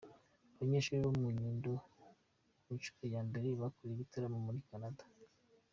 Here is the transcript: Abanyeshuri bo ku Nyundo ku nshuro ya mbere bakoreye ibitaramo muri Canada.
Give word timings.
Abanyeshuri 0.55 0.97
bo 1.03 1.11
ku 1.17 1.25
Nyundo 1.37 1.71
ku 2.63 2.69
nshuro 2.77 3.03
ya 3.13 3.21
mbere 3.27 3.47
bakoreye 3.61 3.93
ibitaramo 3.95 4.37
muri 4.45 4.59
Canada. 4.69 5.03